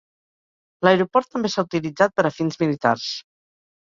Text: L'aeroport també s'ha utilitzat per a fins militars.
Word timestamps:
L'aeroport 0.87 1.29
també 1.35 1.51
s'ha 1.55 1.63
utilitzat 1.67 2.15
per 2.21 2.25
a 2.31 2.31
fins 2.39 2.57
militars. 2.63 3.07